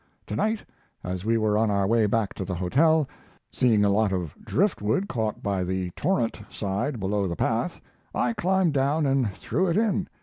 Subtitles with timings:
[0.25, 0.65] Tonight,
[1.03, 3.07] as we were on our way back to the hotel,
[3.51, 7.79] seeing a lot of driftwood caught by the torrent side below the path,
[8.15, 10.07] I climbed down and threw it in.